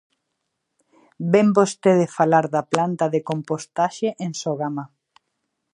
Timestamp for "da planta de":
2.53-3.19